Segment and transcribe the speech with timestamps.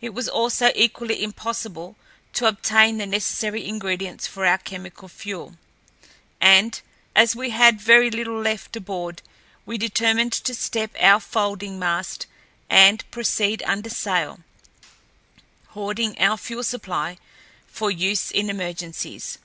[0.00, 1.94] It was also equally impossible
[2.32, 5.54] to obtain the necessary ingredients for our chemical fuel,
[6.40, 6.80] and,
[7.14, 9.22] as we had very little left aboard,
[9.64, 12.26] we determined to step our folding mast
[12.68, 14.40] and proceed under sail,
[15.68, 17.16] hoarding our fuel supply
[17.68, 19.38] for use in emergencies.